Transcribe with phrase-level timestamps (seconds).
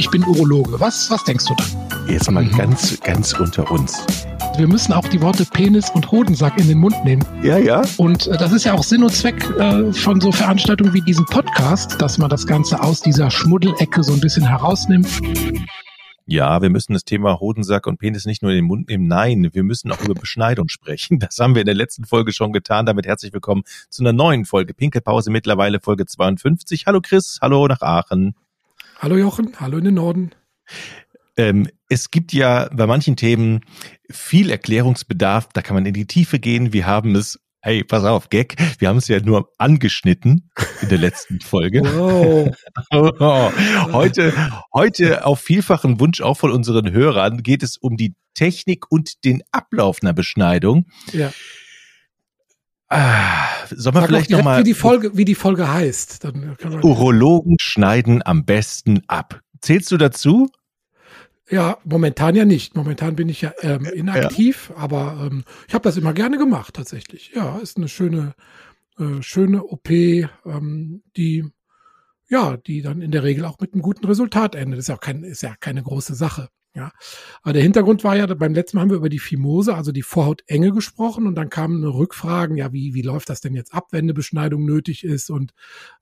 [0.00, 0.80] ich bin Urologe.
[0.80, 2.08] Was, was denkst du dann?
[2.08, 2.56] Jetzt mal mhm.
[2.56, 4.02] ganz, ganz unter uns.
[4.56, 7.22] Wir müssen auch die Worte Penis und Hodensack in den Mund nehmen.
[7.42, 7.82] Ja, ja.
[7.98, 11.26] Und äh, das ist ja auch Sinn und Zweck äh, von so Veranstaltungen wie diesem
[11.26, 15.06] Podcast, dass man das Ganze aus dieser Schmuddelecke so ein bisschen herausnimmt.
[16.24, 19.06] Ja, wir müssen das Thema Hodensack und Penis nicht nur in den Mund nehmen.
[19.06, 21.18] Nein, wir müssen auch über Beschneidung sprechen.
[21.18, 22.86] Das haben wir in der letzten Folge schon getan.
[22.86, 24.72] Damit herzlich willkommen zu einer neuen Folge.
[24.72, 26.86] Pinkelpause mittlerweile Folge 52.
[26.86, 28.34] Hallo Chris, hallo nach Aachen.
[29.00, 30.32] Hallo Jochen, hallo in den Norden.
[31.38, 33.60] Ähm, es gibt ja bei manchen Themen
[34.10, 35.48] viel Erklärungsbedarf.
[35.54, 36.74] Da kann man in die Tiefe gehen.
[36.74, 38.56] Wir haben es Hey, pass auf, Gag.
[38.78, 40.50] Wir haben es ja nur angeschnitten
[40.82, 41.82] in der letzten Folge.
[42.92, 43.54] Wow.
[43.92, 44.32] heute,
[44.74, 49.42] heute auf vielfachen Wunsch auch von unseren Hörern geht es um die Technik und den
[49.50, 50.86] Ablauf einer Beschneidung.
[51.12, 51.32] Ja.
[52.90, 54.60] Ah, soll man vielleicht nochmal.
[54.60, 56.24] Wie die Folge, wie die Folge heißt.
[56.24, 59.40] Dann Urologen schneiden am besten ab.
[59.60, 60.50] Zählst du dazu?
[61.48, 62.76] Ja, momentan ja nicht.
[62.76, 64.76] Momentan bin ich ja ähm, inaktiv, ja.
[64.76, 67.32] aber ähm, ich habe das immer gerne gemacht tatsächlich.
[67.34, 68.34] Ja, ist eine schöne,
[68.98, 71.44] äh, schöne OP, ähm, die
[72.28, 74.78] ja, die dann in der Regel auch mit einem guten Resultat endet.
[74.78, 76.48] Das ist ja auch kein, ist ja keine große Sache.
[76.72, 76.92] Ja,
[77.42, 80.02] aber der Hintergrund war ja, beim letzten Mal haben wir über die Fimose, also die
[80.02, 84.04] Vorhautenge gesprochen und dann kamen Rückfragen, ja, wie, wie läuft das denn jetzt ab, wenn
[84.04, 85.30] eine Beschneidung nötig ist?
[85.30, 85.52] Und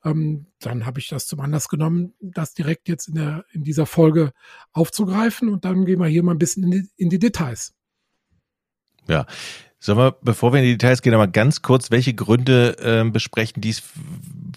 [0.05, 3.86] ähm, dann habe ich das zum Anlass genommen, das direkt jetzt in, der, in dieser
[3.86, 4.33] Folge
[4.72, 7.72] aufzugreifen und dann gehen wir hier mal ein bisschen in die, in die Details.
[9.08, 9.24] Ja,
[9.80, 13.60] Sollen wir, bevor wir in die Details gehen, aber ganz kurz, welche Gründe äh, besprechen,
[13.60, 13.82] die es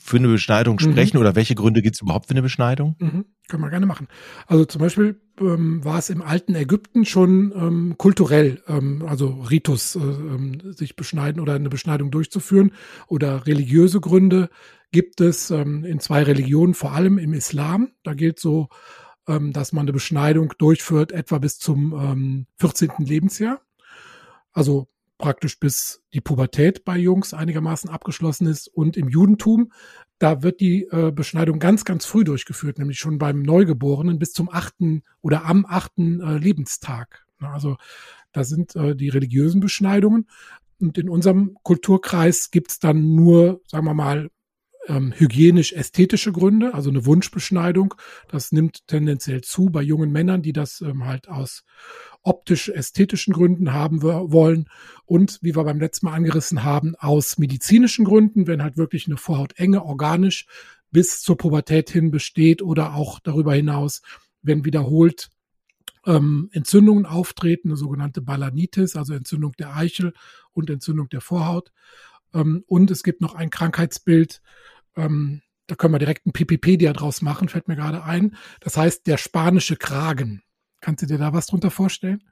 [0.01, 0.91] für eine Beschneidung mhm.
[0.91, 1.21] sprechen mhm.
[1.21, 2.95] oder welche Gründe gibt es überhaupt für eine Beschneidung?
[2.99, 3.25] Mhm.
[3.47, 4.07] Können wir gerne machen.
[4.47, 9.95] Also zum Beispiel ähm, war es im alten Ägypten schon ähm, kulturell, ähm, also Ritus,
[9.95, 12.71] äh, ähm, sich beschneiden oder eine Beschneidung durchzuführen
[13.07, 14.49] oder religiöse Gründe
[14.91, 17.91] gibt es ähm, in zwei Religionen, vor allem im Islam.
[18.03, 18.69] Da gilt so,
[19.27, 22.91] ähm, dass man eine Beschneidung durchführt etwa bis zum ähm, 14.
[22.99, 23.61] Lebensjahr.
[24.51, 24.89] Also
[25.21, 28.67] praktisch bis die Pubertät bei Jungs einigermaßen abgeschlossen ist.
[28.67, 29.71] Und im Judentum,
[30.19, 34.49] da wird die äh, Beschneidung ganz, ganz früh durchgeführt, nämlich schon beim Neugeborenen bis zum
[34.51, 37.25] achten oder am achten äh, Lebenstag.
[37.39, 37.77] Also
[38.33, 40.27] da sind äh, die religiösen Beschneidungen.
[40.79, 44.29] Und in unserem Kulturkreis gibt's dann nur, sagen wir mal,
[44.87, 47.93] ähm, hygienisch-ästhetische Gründe, also eine Wunschbeschneidung.
[48.27, 51.63] Das nimmt tendenziell zu bei jungen Männern, die das ähm, halt aus
[52.23, 54.69] optisch-ästhetischen Gründen haben wollen
[55.05, 59.17] und, wie wir beim letzten Mal angerissen haben, aus medizinischen Gründen, wenn halt wirklich eine
[59.17, 60.45] Vorhautenge organisch
[60.91, 64.01] bis zur Pubertät hin besteht oder auch darüber hinaus,
[64.41, 65.29] wenn wiederholt
[66.05, 70.13] ähm, Entzündungen auftreten, eine sogenannte Balanitis, also Entzündung der Eichel
[70.51, 71.71] und Entzündung der Vorhaut.
[72.33, 74.41] Ähm, und es gibt noch ein Krankheitsbild,
[74.95, 78.35] ähm, da können wir direkt ein PPP-Dia draus machen, fällt mir gerade ein.
[78.59, 80.43] Das heißt der spanische Kragen.
[80.81, 82.23] Kannst du dir da was drunter vorstellen?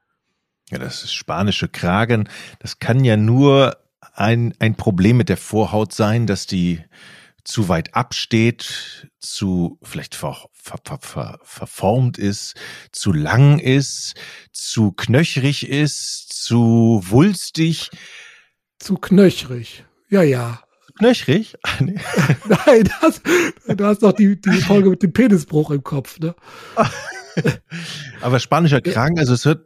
[0.69, 2.27] Ja, das ist spanische Kragen.
[2.59, 3.77] Das kann ja nur
[4.13, 6.83] ein, ein Problem mit der Vorhaut sein, dass die
[7.45, 12.55] zu weit absteht, zu vielleicht ver, ver, ver, verformt ist,
[12.91, 14.15] zu lang ist,
[14.51, 17.89] zu knöchrig ist, zu wulstig.
[18.77, 19.85] Zu knöchrig.
[20.09, 20.61] Ja, ja.
[20.97, 21.57] Knöchrig?
[21.79, 23.21] Nein, das,
[23.67, 26.35] du hast doch die, die Folge mit dem Penisbruch im Kopf, ne?
[28.21, 29.65] Aber spanischer Kragen, also es hört,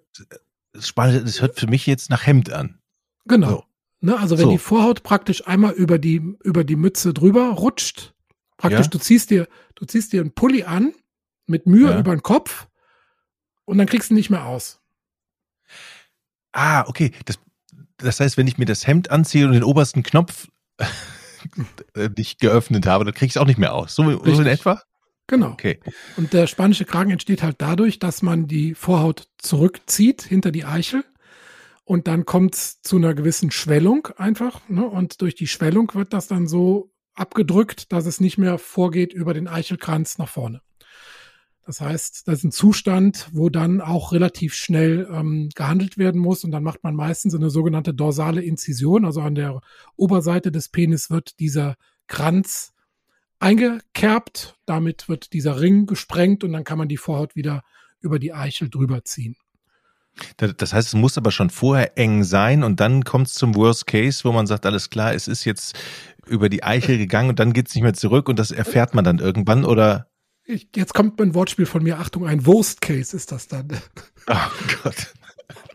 [0.79, 2.79] Spanisch, es hört für mich jetzt nach Hemd an.
[3.25, 3.49] Genau.
[3.49, 3.63] So.
[4.01, 4.51] Ne, also wenn so.
[4.51, 8.13] die Vorhaut praktisch einmal über die, über die Mütze drüber rutscht,
[8.57, 8.89] praktisch ja.
[8.89, 10.93] du ziehst dir, du ziehst dir einen Pulli an,
[11.47, 11.99] mit Mühe ja.
[11.99, 12.67] über den Kopf
[13.65, 14.81] und dann kriegst du ihn nicht mehr aus.
[16.51, 17.11] Ah, okay.
[17.25, 17.39] Das,
[18.03, 20.47] das heißt, wenn ich mir das Hemd anziehe und den obersten Knopf
[22.17, 23.95] nicht geöffnet habe, dann krieg ich es auch nicht mehr aus.
[23.95, 24.81] So, so in etwa?
[25.27, 25.51] Genau.
[25.51, 25.79] Okay.
[26.17, 31.03] Und der spanische Kragen entsteht halt dadurch, dass man die Vorhaut zurückzieht hinter die Eichel
[31.85, 34.67] und dann kommt es zu einer gewissen Schwellung einfach.
[34.69, 34.85] Ne?
[34.85, 39.33] Und durch die Schwellung wird das dann so abgedrückt, dass es nicht mehr vorgeht über
[39.33, 40.61] den Eichelkranz nach vorne.
[41.65, 46.43] Das heißt, das ist ein Zustand, wo dann auch relativ schnell ähm, gehandelt werden muss
[46.43, 49.61] und dann macht man meistens eine sogenannte dorsale Inzision, also an der
[49.95, 51.75] Oberseite des Penis wird dieser
[52.07, 52.73] Kranz
[53.39, 54.57] eingekerbt.
[54.65, 57.63] Damit wird dieser Ring gesprengt und dann kann man die Vorhaut wieder
[58.01, 59.35] über die Eichel drüber ziehen.
[60.37, 63.87] Das heißt, es muss aber schon vorher eng sein und dann kommt es zum Worst
[63.87, 65.75] Case, wo man sagt, alles klar, es ist jetzt
[66.27, 69.03] über die Eichel gegangen und dann geht es nicht mehr zurück und das erfährt man
[69.05, 70.07] dann irgendwann oder?
[70.45, 71.99] Ich, jetzt kommt ein Wortspiel von mir.
[71.99, 73.67] Achtung, ein Worst Case ist das dann.
[74.27, 74.35] Oh
[74.83, 75.13] Gott.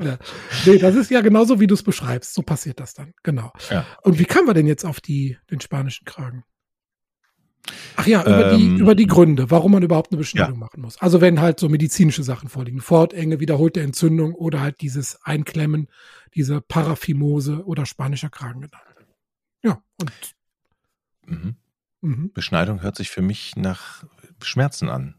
[0.00, 0.16] Ja.
[0.64, 2.32] Nee, das ist ja genauso, wie du es beschreibst.
[2.32, 3.14] So passiert das dann.
[3.22, 3.52] Genau.
[3.68, 3.84] Ja.
[4.02, 6.44] Und wie kamen wir denn jetzt auf die, den spanischen Kragen?
[7.96, 10.60] Ach ja, über, ähm, die, über die Gründe, warum man überhaupt eine Beschneidung ja.
[10.60, 10.98] machen muss.
[10.98, 15.88] Also wenn halt so medizinische Sachen vorliegen, Vorhautenge, wiederholte Entzündung oder halt dieses Einklemmen,
[16.34, 18.84] diese Paraphimose oder spanischer Kragen genannt.
[19.62, 20.12] Ja, und
[21.26, 21.56] mhm.
[22.00, 22.32] Mhm.
[22.32, 24.04] Beschneidung hört sich für mich nach
[24.42, 25.14] Schmerzen an.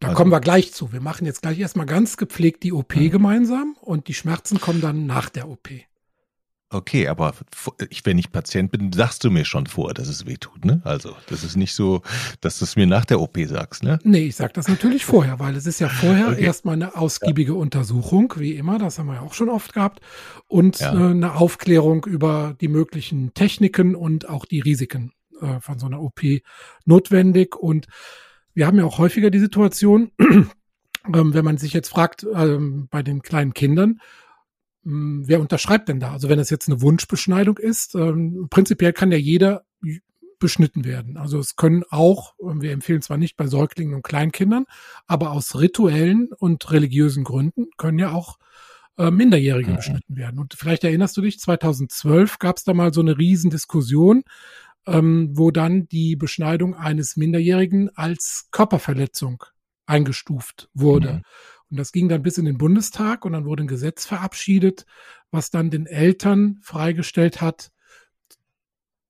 [0.00, 0.16] Da also.
[0.16, 0.92] kommen wir gleich zu.
[0.92, 3.10] Wir machen jetzt gleich erstmal ganz gepflegt die OP mhm.
[3.10, 5.68] gemeinsam und die Schmerzen kommen dann nach der OP.
[6.68, 7.32] Okay, aber
[7.90, 10.80] ich, wenn ich Patient bin, sagst du mir schon vor, dass es weh tut, ne?
[10.82, 12.02] Also, das ist nicht so,
[12.40, 14.00] dass du es mir nach der OP sagst, ne?
[14.02, 16.42] Nee, ich sag das natürlich vorher, weil es ist ja vorher okay.
[16.42, 17.58] erstmal eine ausgiebige ja.
[17.58, 20.00] Untersuchung, wie immer, das haben wir ja auch schon oft gehabt,
[20.48, 20.92] und ja.
[20.92, 26.00] äh, eine Aufklärung über die möglichen Techniken und auch die Risiken äh, von so einer
[26.00, 26.20] OP
[26.84, 27.56] notwendig.
[27.56, 27.86] Und
[28.54, 30.48] wir haben ja auch häufiger die Situation, ähm,
[31.04, 34.00] wenn man sich jetzt fragt, ähm, bei den kleinen Kindern,
[34.84, 36.12] hm, wer unterschreibt denn da?
[36.12, 39.64] Also wenn es jetzt eine Wunschbeschneidung ist, ähm, prinzipiell kann ja jeder
[40.38, 41.16] beschnitten werden.
[41.16, 44.66] Also es können auch, ähm, wir empfehlen zwar nicht bei Säuglingen und Kleinkindern,
[45.06, 48.38] aber aus rituellen und religiösen Gründen können ja auch
[48.98, 49.76] äh, Minderjährige mhm.
[49.76, 50.38] beschnitten werden.
[50.38, 54.24] Und vielleicht erinnerst du dich, 2012 gab es da mal so eine Riesendiskussion,
[54.86, 59.44] ähm, wo dann die Beschneidung eines Minderjährigen als Körperverletzung
[59.86, 61.14] eingestuft wurde.
[61.14, 61.22] Mhm.
[61.70, 64.86] Und das ging dann bis in den Bundestag und dann wurde ein Gesetz verabschiedet,
[65.30, 67.72] was dann den Eltern freigestellt hat,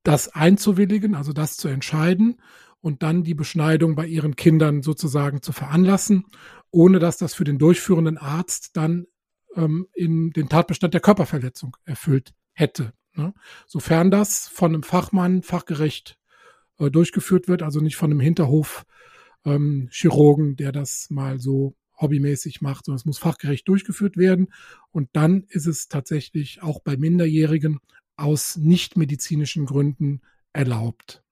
[0.03, 2.41] das einzuwilligen, also das zu entscheiden
[2.81, 6.25] und dann die Beschneidung bei ihren Kindern sozusagen zu veranlassen,
[6.71, 9.07] ohne dass das für den durchführenden Arzt dann
[9.55, 12.93] ähm, in den Tatbestand der Körperverletzung erfüllt hätte.
[13.17, 13.35] Ne?
[13.67, 16.19] Sofern das von einem Fachmann fachgerecht
[16.79, 18.85] äh, durchgeführt wird, also nicht von einem Hinterhof
[19.45, 19.89] ähm,
[20.57, 24.53] der das mal so hobbymäßig macht, sondern es muss fachgerecht durchgeführt werden.
[24.91, 27.79] Und dann ist es tatsächlich auch bei Minderjährigen
[28.17, 30.21] aus nichtmedizinischen Gründen
[30.53, 31.23] erlaubt.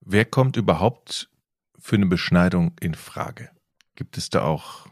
[0.00, 1.30] Wer kommt überhaupt
[1.78, 3.50] für eine Beschneidung in Frage?
[3.94, 4.86] Gibt es da auch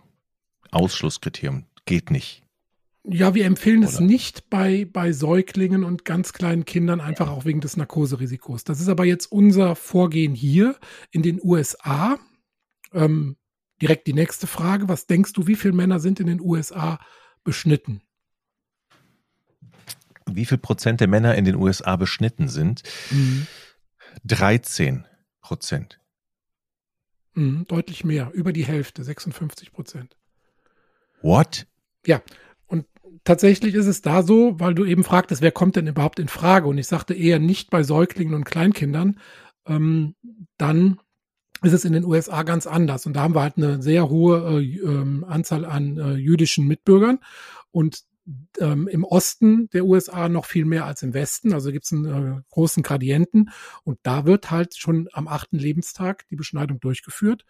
[0.71, 1.67] Ausschlusskriterien?
[1.85, 2.43] Geht nicht.
[3.05, 3.89] Ja, wir empfehlen Oder?
[3.89, 8.63] es nicht bei, bei Säuglingen und ganz kleinen Kindern, einfach auch wegen des Narkoserisikos.
[8.63, 10.77] Das ist aber jetzt unser Vorgehen hier
[11.11, 12.19] in den USA.
[12.93, 13.37] Ähm,
[13.81, 14.89] direkt die nächste Frage.
[14.89, 17.01] Was denkst du, wie viele Männer sind in den USA
[17.43, 18.03] beschnitten?
[20.31, 22.85] Wie viel Prozent der Männer in den USA beschnitten sind?
[23.11, 23.49] Mhm.
[24.25, 25.07] 13
[25.41, 25.99] Prozent.
[27.35, 30.17] Mhm, deutlich mehr, über die Hälfte, 56 Prozent.
[31.23, 31.67] What?
[32.07, 32.23] Ja,
[33.25, 36.69] tatsächlich ist es da so, weil du eben fragtest, wer kommt denn überhaupt in Frage?
[36.69, 39.19] Und ich sagte eher nicht bei Säuglingen und Kleinkindern.
[39.67, 40.15] Ähm,
[40.59, 40.99] dann
[41.63, 43.07] ist es in den USA ganz anders.
[43.07, 47.21] Und da haben wir halt eine sehr hohe äh, ähm, Anzahl an äh, jüdischen Mitbürgern.
[47.71, 48.03] Und
[48.59, 51.53] ähm, im Osten der USA noch viel mehr als im Westen.
[51.53, 53.51] Also gibt es einen äh, großen Gradienten.
[53.85, 57.45] Und da wird halt schon am achten Lebenstag die Beschneidung durchgeführt.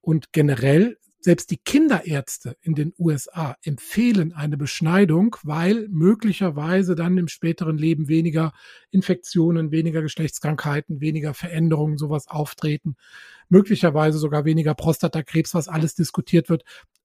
[0.00, 7.28] Und generell selbst die Kinderärzte in den USA empfehlen eine Beschneidung, weil möglicherweise dann im
[7.28, 8.52] späteren Leben weniger
[8.90, 12.96] Infektionen, weniger Geschlechtskrankheiten, weniger Veränderungen, sowas auftreten,
[13.48, 16.62] möglicherweise sogar weniger Prostatakrebs, was alles diskutiert wird.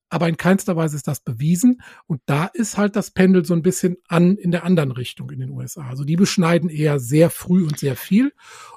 [0.10, 1.82] Aber in keinster Weise ist das bewiesen.
[2.06, 5.40] Und da ist halt das Pendel so ein bisschen an in der anderen Richtung in
[5.40, 5.90] den USA.
[5.90, 8.32] Also die beschneiden eher sehr früh und sehr viel.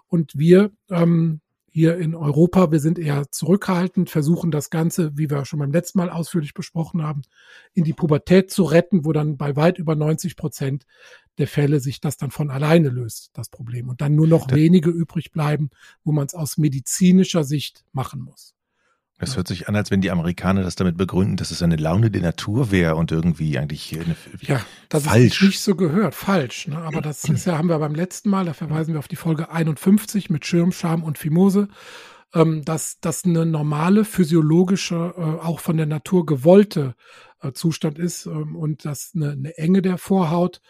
[0.08, 1.42] Und wir ähm,
[1.76, 2.73] hier in Europa.
[2.73, 7.02] Wir sind eher zurückhaltend, versuchen das Ganze, wie wir schon beim letzten Mal ausführlich besprochen
[7.02, 7.21] haben,
[7.75, 10.87] in die Pubertät zu retten, wo dann bei weit über 90 Prozent
[11.37, 13.90] der Fälle sich das dann von alleine löst, das Problem.
[13.90, 15.68] Und dann nur noch wenige übrig bleiben,
[16.02, 18.55] wo man es aus medizinischer Sicht machen muss.
[19.18, 22.11] Das hört sich an, als wenn die Amerikaner das damit begründen, dass es eine Laune
[22.11, 25.40] der Natur wäre und irgendwie eigentlich eine, ja, das falsch.
[25.40, 26.68] ist nicht so gehört, falsch.
[26.68, 26.76] Ne?
[26.76, 29.50] Aber das ist ja, haben wir beim letzten Mal, da verweisen wir auf die Folge
[29.50, 31.68] 51 mit Schirm, Scham und Fimose,
[32.35, 36.94] ähm, dass das eine normale physiologische, äh, auch von der Natur gewollte
[37.40, 40.61] äh, Zustand ist ähm, und dass eine, eine, Enge der Vorhaut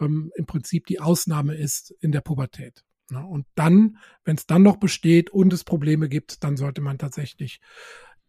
[0.00, 2.82] ähm, im Prinzip die Ausnahme ist in der Pubertät.
[3.10, 3.24] Ne?
[3.24, 7.60] Und dann, wenn es dann noch besteht und es Probleme gibt, dann sollte man tatsächlich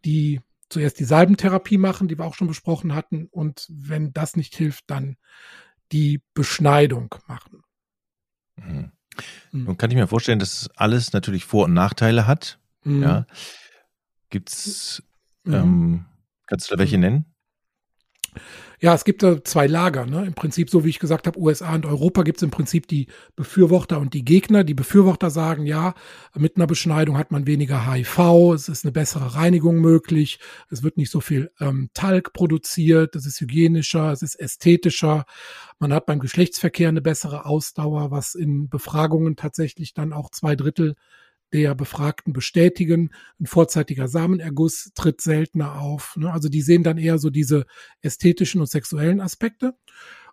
[0.05, 3.27] die zuerst die Salbentherapie machen, die wir auch schon besprochen hatten.
[3.29, 5.17] Und wenn das nicht hilft, dann
[5.91, 7.63] die Beschneidung machen.
[8.55, 8.91] Mhm.
[9.51, 9.65] Mhm.
[9.65, 12.59] Nun kann ich mir vorstellen, dass alles natürlich Vor- und Nachteile hat.
[12.83, 13.03] Mhm.
[13.03, 13.25] Ja.
[14.29, 15.03] Gibt es,
[15.43, 15.53] mhm.
[15.53, 16.05] ähm,
[16.47, 17.25] kannst du da welche nennen?
[18.83, 20.07] Ja, es gibt da zwei Lager.
[20.07, 20.25] Ne?
[20.25, 23.05] Im Prinzip, so wie ich gesagt habe, USA und Europa gibt es im Prinzip die
[23.35, 24.63] Befürworter und die Gegner.
[24.63, 25.93] Die Befürworter sagen, ja,
[26.35, 30.39] mit einer Beschneidung hat man weniger HIV, es ist eine bessere Reinigung möglich,
[30.71, 35.25] es wird nicht so viel ähm, Talg produziert, es ist hygienischer, es ist ästhetischer,
[35.77, 40.95] man hat beim Geschlechtsverkehr eine bessere Ausdauer, was in Befragungen tatsächlich dann auch zwei Drittel
[41.53, 43.11] der Befragten bestätigen.
[43.39, 46.15] Ein vorzeitiger Samenerguss tritt seltener auf.
[46.17, 46.31] Ne?
[46.31, 47.65] Also die sehen dann eher so diese
[48.01, 49.75] ästhetischen und sexuellen Aspekte.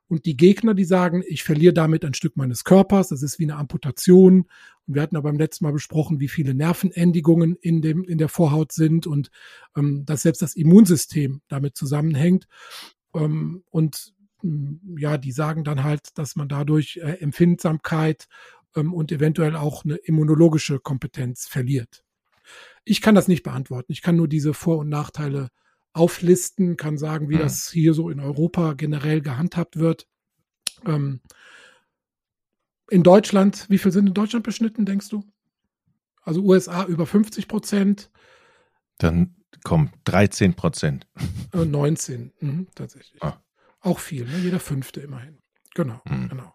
[0.08, 3.44] Und die Gegner, die sagen, ich verliere damit ein Stück meines Körpers, das ist wie
[3.44, 4.46] eine Amputation.
[4.86, 8.30] Und wir hatten ja beim letzten Mal besprochen, wie viele Nervenendigungen in, dem, in der
[8.30, 9.30] Vorhaut sind und
[9.76, 12.48] ähm, dass selbst das Immunsystem damit zusammenhängt.
[13.14, 14.14] Ähm, und
[14.96, 18.28] ja, die sagen dann halt, dass man dadurch äh, Empfindsamkeit
[18.76, 22.04] ähm, und eventuell auch eine immunologische Kompetenz verliert.
[22.84, 23.92] Ich kann das nicht beantworten.
[23.92, 25.48] Ich kann nur diese Vor- und Nachteile
[25.92, 27.40] auflisten, kann sagen, wie mhm.
[27.40, 30.06] das hier so in Europa generell gehandhabt wird.
[30.86, 31.20] Ähm,
[32.90, 35.24] in Deutschland, wie viel sind in Deutschland beschnitten, denkst du?
[36.22, 38.10] Also USA über 50 Prozent.
[38.98, 41.06] Dann kommen 13 Prozent.
[41.52, 43.22] 19, äh, mhm, tatsächlich.
[43.22, 43.42] Ah.
[43.80, 44.38] Auch viel, ne?
[44.38, 45.38] jeder fünfte immerhin.
[45.74, 46.28] Genau, mhm.
[46.28, 46.54] genau.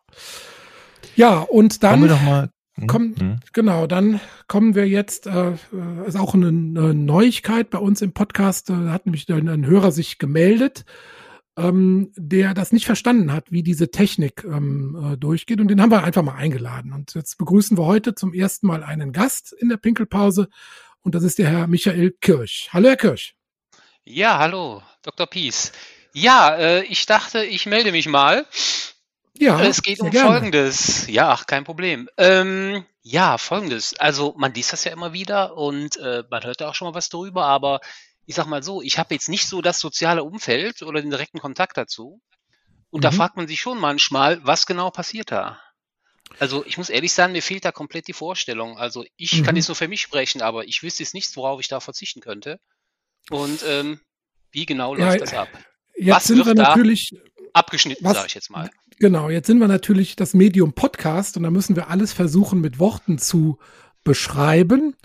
[1.15, 1.91] Ja, und dann.
[1.91, 2.49] Kommen wir doch mal.
[2.75, 3.39] Hm, kommen, hm.
[3.53, 8.13] Genau, dann kommen wir jetzt, äh, äh, ist auch eine, eine Neuigkeit bei uns im
[8.13, 10.85] Podcast, da hat nämlich ein, ein Hörer sich gemeldet,
[11.55, 15.59] ähm, der das nicht verstanden hat, wie diese Technik ähm, äh, durchgeht.
[15.59, 16.93] Und den haben wir einfach mal eingeladen.
[16.93, 20.47] Und jetzt begrüßen wir heute zum ersten Mal einen Gast in der Pinkelpause.
[21.01, 22.69] Und das ist der Herr Michael Kirch.
[22.73, 23.35] Hallo, Herr Kirch.
[24.03, 25.27] Ja, hallo, Dr.
[25.27, 25.73] Peace.
[26.13, 28.47] Ja, äh, ich dachte, ich melde mich mal.
[29.37, 30.29] Ja, es geht um gerne.
[30.29, 31.07] Folgendes.
[31.07, 32.07] Ja, ach, kein Problem.
[32.17, 33.95] Ähm, ja, Folgendes.
[33.99, 36.93] Also man liest das ja immer wieder und äh, man hört da auch schon mal
[36.93, 37.81] was drüber, aber
[38.25, 41.39] ich sag mal so, ich habe jetzt nicht so das soziale Umfeld oder den direkten
[41.39, 42.21] Kontakt dazu.
[42.89, 43.03] Und mhm.
[43.03, 45.59] da fragt man sich schon manchmal, was genau passiert da?
[46.39, 48.77] Also ich muss ehrlich sagen, mir fehlt da komplett die Vorstellung.
[48.77, 49.43] Also ich mhm.
[49.43, 52.21] kann jetzt nur für mich sprechen, aber ich wüsste jetzt nichts, worauf ich da verzichten
[52.21, 52.59] könnte.
[53.29, 53.99] Und ähm,
[54.51, 55.49] wie genau läuft ja, das ab?
[55.95, 57.11] Jetzt was sind wir natürlich
[57.53, 58.69] abgeschnitten, sage ich jetzt mal.
[58.99, 62.79] Genau, jetzt sind wir natürlich das Medium Podcast und da müssen wir alles versuchen mit
[62.79, 63.57] Worten zu
[64.03, 64.95] beschreiben.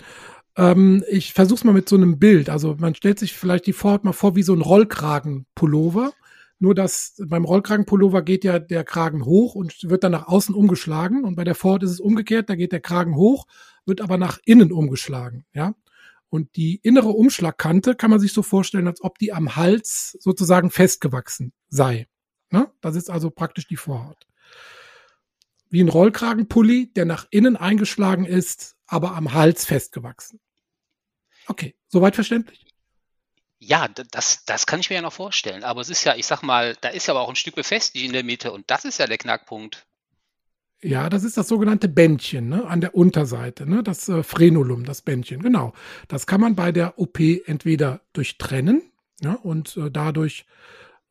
[0.57, 2.51] Ähm, ich versuche es mal mit so einem Bild.
[2.51, 6.13] Also man stellt sich vielleicht die Vorhaut mal vor wie so ein Rollkragenpullover.
[6.61, 11.25] Nur dass beim Rollkragenpullover geht ja der Kragen hoch und wird dann nach außen umgeschlagen.
[11.25, 13.47] Und bei der Vorhaut ist es umgekehrt, da geht der Kragen hoch,
[13.87, 15.45] wird aber nach innen umgeschlagen.
[15.55, 15.75] Ja.
[16.31, 20.71] Und die innere Umschlagkante kann man sich so vorstellen, als ob die am Hals sozusagen
[20.71, 22.07] festgewachsen sei.
[22.51, 22.71] Ne?
[22.81, 24.27] Das ist also praktisch die Vorhaut.
[25.71, 30.41] Wie ein Rollkragenpulli, der nach innen eingeschlagen ist, aber am Hals festgewachsen.
[31.47, 32.65] Okay, soweit verständlich?
[33.61, 35.65] Ja, das, das kann ich mir ja noch vorstellen.
[35.65, 38.05] Aber es ist ja, ich sag mal, da ist ja aber auch ein Stück befestigt
[38.05, 39.87] in der Mitte und das ist ja der Knackpunkt.
[40.81, 45.03] Ja, das ist das sogenannte Bändchen ne, an der Unterseite, ne, das äh, Frenulum, das
[45.03, 45.73] Bändchen, genau.
[46.07, 50.47] Das kann man bei der OP entweder durchtrennen ja, und äh, dadurch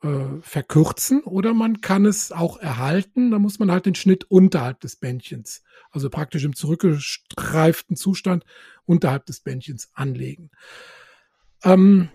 [0.04, 3.32] äh, verkürzen oder man kann es auch erhalten.
[3.32, 8.46] Da muss man halt den Schnitt unterhalb des Bändchens, also praktisch im zurückgestreiften Zustand
[8.86, 10.52] unterhalb des Bändchens anlegen.
[11.64, 12.10] Ähm,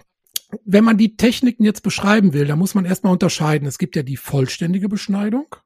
[0.64, 3.66] wenn man die Techniken jetzt beschreiben will, dann muss man erstmal unterscheiden.
[3.66, 5.56] Es gibt ja die vollständige Beschneidung,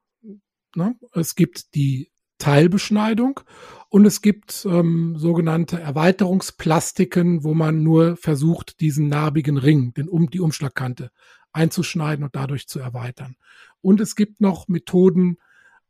[0.75, 0.95] ne?
[1.13, 3.41] es gibt die Teilbeschneidung
[3.89, 10.29] und es gibt ähm, sogenannte Erweiterungsplastiken, wo man nur versucht, diesen narbigen Ring, den um
[10.29, 11.11] die Umschlagkante
[11.53, 13.35] einzuschneiden und dadurch zu erweitern.
[13.81, 15.37] Und es gibt noch Methoden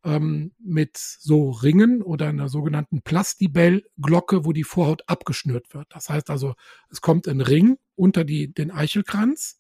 [0.04, 5.88] ähm, mit so Ringen oder einer sogenannten Plastibell-Glocke, wo die Vorhaut abgeschnürt wird.
[5.90, 6.56] Das heißt also,
[6.90, 9.60] es kommt ein Ring unter die, den Eichelkranz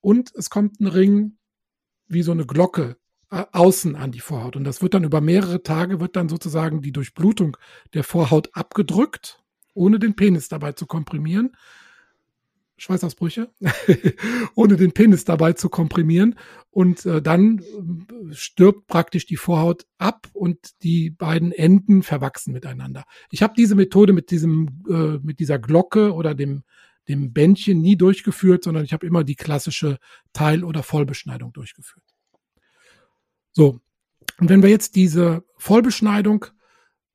[0.00, 1.38] und es kommt ein Ring
[2.06, 2.96] wie so eine Glocke
[3.30, 4.56] äh, außen an die Vorhaut.
[4.56, 7.56] Und das wird dann über mehrere Tage, wird dann sozusagen die Durchblutung
[7.94, 11.56] der Vorhaut abgedrückt, ohne den Penis dabei zu komprimieren.
[12.76, 13.52] Schweißausbrüche,
[14.54, 16.36] ohne den Penis dabei zu komprimieren.
[16.70, 23.04] Und äh, dann äh, stirbt praktisch die Vorhaut ab und die beiden Enden verwachsen miteinander.
[23.30, 26.64] Ich habe diese Methode mit diesem, äh, mit dieser Glocke oder dem,
[27.08, 29.98] dem Bändchen nie durchgeführt, sondern ich habe immer die klassische
[30.32, 32.04] Teil- oder Vollbeschneidung durchgeführt.
[33.52, 33.80] So.
[34.40, 36.46] Und wenn wir jetzt diese Vollbeschneidung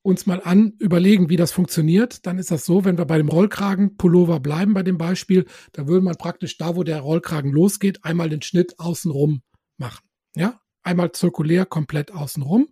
[0.02, 3.28] uns mal an überlegen, wie das funktioniert, dann ist das so, wenn wir bei dem
[3.28, 8.30] Rollkragenpullover bleiben, bei dem Beispiel, da würde man praktisch da, wo der Rollkragen losgeht, einmal
[8.30, 9.42] den Schnitt außenrum
[9.78, 10.08] machen.
[10.36, 12.70] Ja, einmal zirkulär komplett außenrum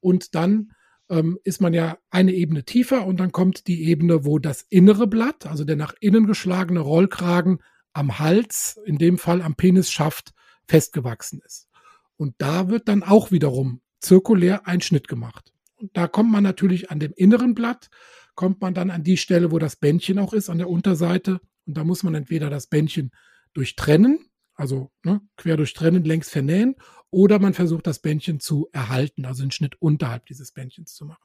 [0.00, 0.72] und dann
[1.08, 5.06] ähm, ist man ja eine Ebene tiefer und dann kommt die Ebene, wo das innere
[5.06, 7.58] Blatt, also der nach innen geschlagene Rollkragen
[7.92, 10.32] am Hals, in dem Fall am Penisschaft,
[10.66, 11.68] festgewachsen ist.
[12.16, 15.51] Und da wird dann auch wiederum zirkulär ein Schnitt gemacht.
[15.92, 17.90] Da kommt man natürlich an dem inneren Blatt,
[18.34, 21.40] kommt man dann an die Stelle, wo das Bändchen auch ist, an der Unterseite.
[21.66, 23.10] Und da muss man entweder das Bändchen
[23.52, 26.76] durchtrennen, also ne, quer durchtrennen, längs vernähen,
[27.10, 31.24] oder man versucht das Bändchen zu erhalten, also einen Schnitt unterhalb dieses Bändchens zu machen.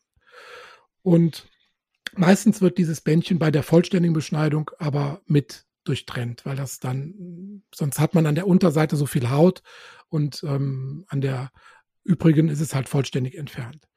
[1.02, 1.48] Und
[2.14, 8.00] meistens wird dieses Bändchen bei der vollständigen Beschneidung aber mit durchtrennt, weil das dann, sonst
[8.00, 9.62] hat man an der Unterseite so viel Haut
[10.10, 11.52] und ähm, an der
[12.04, 13.88] übrigen ist es halt vollständig entfernt.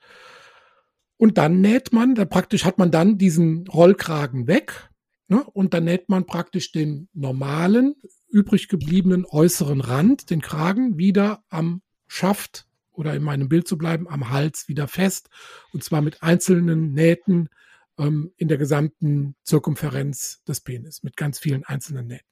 [1.21, 4.89] Und dann näht man, da praktisch hat man dann diesen Rollkragen weg
[5.29, 7.95] ne, und dann näht man praktisch den normalen,
[8.31, 14.09] übrig gebliebenen äußeren Rand, den Kragen, wieder am Schaft oder in meinem Bild zu bleiben,
[14.09, 15.29] am Hals wieder fest
[15.75, 17.51] und zwar mit einzelnen Nähten
[17.99, 22.31] ähm, in der gesamten Zirkumferenz des Penis, mit ganz vielen einzelnen Nähten.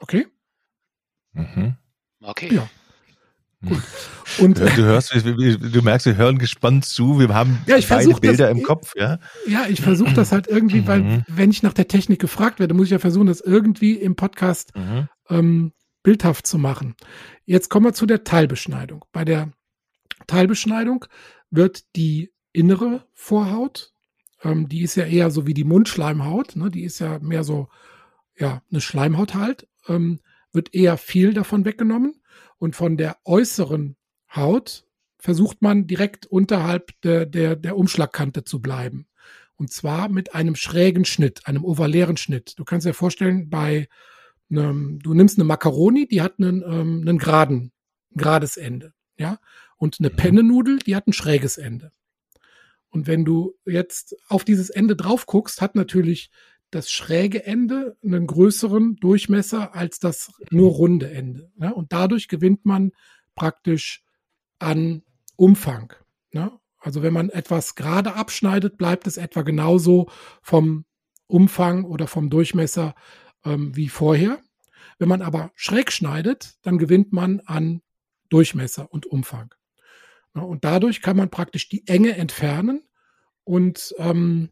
[0.00, 0.26] Okay?
[1.32, 1.76] Mhm.
[2.20, 2.52] Okay.
[2.52, 2.68] Ja.
[3.66, 3.82] Gut.
[4.38, 7.20] Und, du hörst, du merkst, wir hören gespannt zu.
[7.20, 9.18] Wir haben ja, ich beide Bilder das, im Kopf, ja?
[9.46, 11.24] Ja, ich versuche das halt irgendwie, weil mhm.
[11.28, 14.74] wenn ich nach der Technik gefragt werde, muss ich ja versuchen, das irgendwie im Podcast
[14.74, 15.08] mhm.
[15.28, 16.96] ähm, bildhaft zu machen.
[17.44, 19.04] Jetzt kommen wir zu der Teilbeschneidung.
[19.12, 19.52] Bei der
[20.26, 21.04] Teilbeschneidung
[21.50, 23.92] wird die innere Vorhaut,
[24.42, 26.70] ähm, die ist ja eher so wie die Mundschleimhaut, ne?
[26.70, 27.68] die ist ja mehr so,
[28.36, 30.20] ja, eine Schleimhaut halt, ähm,
[30.52, 32.21] wird eher viel davon weggenommen
[32.62, 33.96] und von der äußeren
[34.36, 34.86] Haut
[35.18, 39.08] versucht man direkt unterhalb der, der, der Umschlagkante zu bleiben.
[39.56, 42.56] Und zwar mit einem schrägen Schnitt, einem ovalären Schnitt.
[42.60, 43.88] Du kannst dir vorstellen, bei
[44.48, 47.72] einem, du nimmst eine Macaroni, die hat einen, ähm, einen geraden,
[48.14, 49.40] ein gerades Ende, ja,
[49.76, 50.16] und eine mhm.
[50.16, 51.90] Pennennudel, die hat ein schräges Ende.
[52.90, 56.30] Und wenn du jetzt auf dieses Ende drauf guckst, hat natürlich
[56.72, 61.52] das schräge Ende einen größeren Durchmesser als das nur runde Ende.
[61.56, 61.72] Ne?
[61.72, 62.92] Und dadurch gewinnt man
[63.34, 64.02] praktisch
[64.58, 65.02] an
[65.36, 65.92] Umfang.
[66.32, 66.50] Ne?
[66.78, 70.10] Also wenn man etwas gerade abschneidet, bleibt es etwa genauso
[70.42, 70.86] vom
[71.26, 72.94] Umfang oder vom Durchmesser
[73.44, 74.40] ähm, wie vorher.
[74.98, 77.82] Wenn man aber schräg schneidet, dann gewinnt man an
[78.30, 79.54] Durchmesser und Umfang.
[80.32, 80.42] Ne?
[80.42, 82.82] Und dadurch kann man praktisch die Enge entfernen
[83.44, 84.48] und ähm,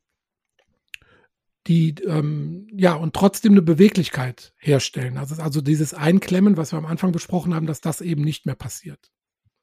[1.70, 5.16] die ähm, ja und trotzdem eine Beweglichkeit herstellen.
[5.16, 8.56] Also, also dieses Einklemmen, was wir am Anfang besprochen haben, dass das eben nicht mehr
[8.56, 9.12] passiert.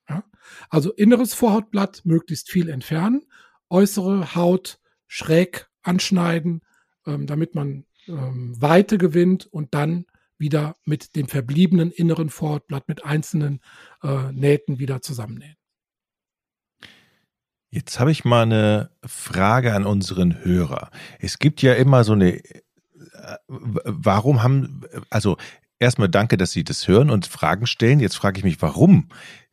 [0.07, 0.23] Ja?
[0.69, 3.23] Also inneres Vorhautblatt möglichst viel entfernen,
[3.69, 6.61] äußere Haut schräg anschneiden,
[7.05, 10.05] ähm, damit man ähm, Weite gewinnt und dann
[10.37, 13.59] wieder mit dem verbliebenen inneren Vorhautblatt mit einzelnen
[14.01, 15.57] äh, Nähten wieder zusammennähen.
[17.69, 20.89] Jetzt habe ich mal eine Frage an unseren Hörer.
[21.19, 22.57] Es gibt ja immer so eine, äh,
[23.47, 25.37] warum haben, also
[25.79, 27.99] erstmal danke, dass Sie das hören und Fragen stellen.
[27.99, 29.09] Jetzt frage ich mich, warum?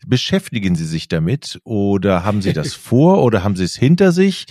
[0.06, 4.46] Beschäftigen Sie sich damit oder haben Sie das vor oder haben Sie es hinter sich?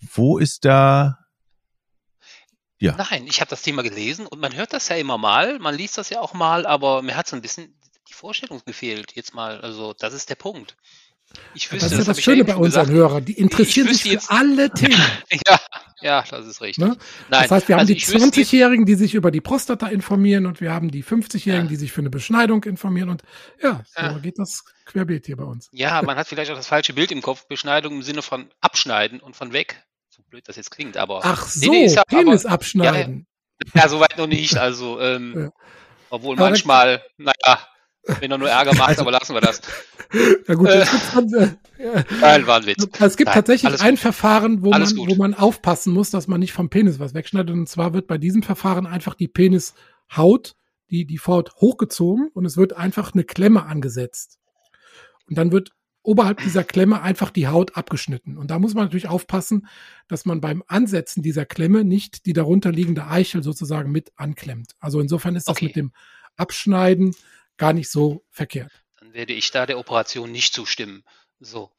[0.00, 1.18] Wo ist da
[2.82, 2.96] ja.
[2.96, 5.98] Nein, ich habe das Thema gelesen und man hört das ja immer mal, man liest
[5.98, 9.12] das ja auch mal, aber mir hat so ein bisschen die Vorstellung gefehlt.
[9.14, 10.76] Jetzt mal, also das ist der Punkt.
[11.54, 13.24] Ich wüsste, das ist das, das Schöne bei unseren Hörern.
[13.24, 15.00] Die interessieren sich für jetzt, alle Themen.
[15.46, 15.60] ja,
[16.00, 16.84] ja, das ist richtig.
[16.84, 16.96] Ne?
[17.30, 20.60] Nein, das heißt, wir haben also die 20-Jährigen, die sich über die Prostata informieren und
[20.60, 21.70] wir haben die 50-Jährigen, ja.
[21.70, 23.22] die sich für eine Beschneidung informieren und
[23.62, 24.18] ja, so ja.
[24.18, 25.68] geht das querbeet hier bei uns.
[25.72, 27.46] Ja, man hat vielleicht auch das falsche Bild im Kopf.
[27.46, 29.84] Beschneidung im Sinne von abschneiden und von weg.
[30.08, 31.20] So blöd das jetzt klingt, aber.
[31.22, 33.26] Ach so, nee, nee, Penis aber, abschneiden.
[33.74, 34.56] Ja, ja, soweit noch nicht.
[34.56, 35.52] Also, ähm,
[36.10, 37.66] obwohl aber manchmal, naja,
[38.04, 39.60] wenn er nur Ärger macht, aber lassen wir das.
[40.46, 40.84] Na gut, äh,
[41.14, 42.88] dann, äh, Nein, war ein Witz.
[43.00, 44.00] Es gibt Nein, tatsächlich ein gut.
[44.00, 47.54] Verfahren, wo man, wo man aufpassen muss, dass man nicht vom Penis was wegschneidet.
[47.54, 50.56] Und zwar wird bei diesem Verfahren einfach die Penishaut,
[50.90, 54.38] die, die Haut hochgezogen und es wird einfach eine Klemme angesetzt.
[55.28, 55.70] Und dann wird
[56.02, 58.36] oberhalb dieser Klemme einfach die Haut abgeschnitten.
[58.36, 59.68] Und da muss man natürlich aufpassen,
[60.08, 64.72] dass man beim Ansetzen dieser Klemme nicht die darunterliegende Eichel sozusagen mit anklemmt.
[64.80, 65.66] Also insofern ist das okay.
[65.66, 65.92] mit dem
[66.36, 67.14] Abschneiden
[67.62, 68.72] gar nicht so verkehrt.
[68.98, 71.04] Dann werde ich da der Operation nicht zustimmen.
[71.38, 71.70] So.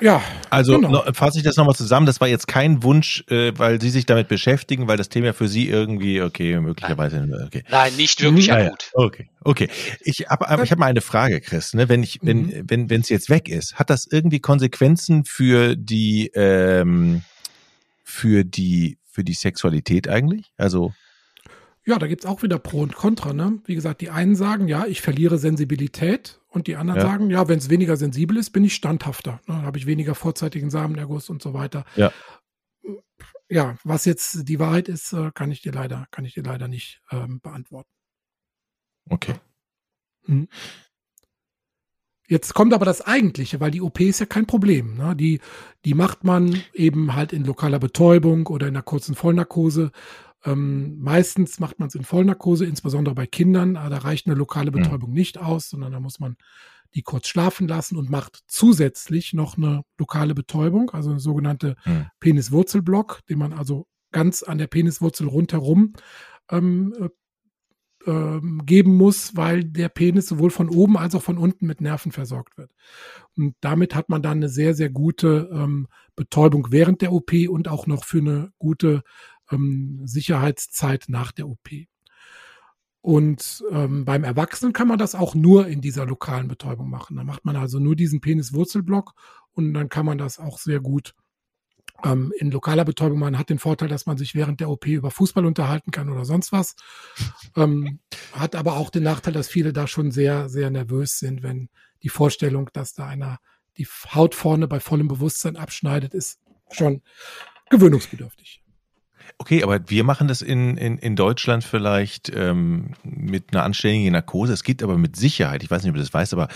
[0.00, 0.20] Ja.
[0.48, 1.04] Also genau.
[1.12, 2.06] fasse ich das nochmal zusammen.
[2.06, 5.46] Das war jetzt kein Wunsch, äh, weil Sie sich damit beschäftigen, weil das Thema für
[5.46, 7.24] Sie irgendwie, okay, möglicherweise.
[7.24, 7.62] Nein, okay.
[7.68, 8.54] Nein nicht wirklich mhm.
[8.54, 8.90] akut.
[8.92, 9.68] Ja, okay, okay.
[10.00, 11.72] Ich habe ich hab mal eine Frage, Chris.
[11.72, 11.88] Ne?
[11.88, 12.64] Wenn ich, wenn, mhm.
[12.66, 17.22] wenn, wenn es jetzt weg ist, hat das irgendwie Konsequenzen für die, ähm,
[18.02, 20.50] für die, für die Sexualität eigentlich?
[20.56, 20.92] Also
[21.84, 23.32] ja, da gibt's auch wieder Pro und Contra.
[23.32, 23.60] Ne?
[23.64, 27.06] Wie gesagt, die einen sagen, ja, ich verliere Sensibilität und die anderen ja.
[27.06, 29.40] sagen, ja, wenn es weniger sensibel ist, bin ich standhafter.
[29.46, 29.54] Ne?
[29.54, 31.84] Dann habe ich weniger vorzeitigen Samenerguss und so weiter.
[31.96, 32.12] Ja.
[33.48, 36.68] Ja, was jetzt die Wahrheit ist, äh, kann ich dir leider, kann ich dir leider
[36.68, 37.90] nicht ähm, beantworten.
[39.08, 39.34] Okay.
[40.26, 40.48] Mhm.
[42.28, 44.94] Jetzt kommt aber das Eigentliche, weil die OP ist ja kein Problem.
[44.94, 45.16] Ne?
[45.16, 45.40] Die,
[45.84, 49.90] die macht man eben halt in lokaler Betäubung oder in einer kurzen Vollnarkose.
[50.44, 53.74] Ähm, meistens macht man es in Vollnarkose, insbesondere bei Kindern.
[53.74, 54.76] Da reicht eine lokale mhm.
[54.76, 56.36] Betäubung nicht aus, sondern da muss man
[56.94, 62.06] die kurz schlafen lassen und macht zusätzlich noch eine lokale Betäubung, also eine sogenannte mhm.
[62.18, 65.92] Peniswurzelblock, den man also ganz an der Peniswurzel rundherum
[66.50, 67.08] ähm, äh,
[68.06, 72.12] ähm, geben muss, weil der Penis sowohl von oben als auch von unten mit Nerven
[72.12, 72.70] versorgt wird.
[73.36, 77.68] Und damit hat man dann eine sehr, sehr gute ähm, Betäubung während der OP und
[77.68, 79.02] auch noch für eine gute
[79.50, 81.68] ähm, Sicherheitszeit nach der OP.
[83.02, 87.16] Und ähm, beim Erwachsenen kann man das auch nur in dieser lokalen Betäubung machen.
[87.16, 89.14] Da macht man also nur diesen Peniswurzelblock
[89.52, 91.14] und dann kann man das auch sehr gut
[92.04, 93.18] ähm, in lokaler Betäubung.
[93.18, 96.24] Man hat den Vorteil, dass man sich während der OP über Fußball unterhalten kann oder
[96.24, 96.76] sonst was.
[97.56, 97.98] Ähm,
[98.32, 101.68] hat aber auch den Nachteil, dass viele da schon sehr, sehr nervös sind, wenn
[102.04, 103.40] die Vorstellung, dass da einer
[103.76, 106.38] die Haut vorne bei vollem Bewusstsein abschneidet, ist
[106.70, 107.02] schon
[107.70, 108.62] gewöhnungsbedürftig.
[109.38, 114.52] Okay, aber wir machen das in, in, in Deutschland vielleicht ähm, mit einer anständigen Narkose.
[114.52, 116.48] Es gibt aber mit Sicherheit, ich weiß nicht, ob du das weißt, aber